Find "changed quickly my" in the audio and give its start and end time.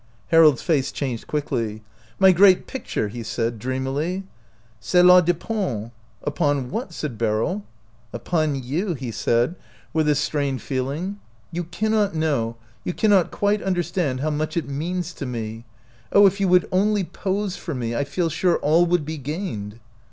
0.91-2.31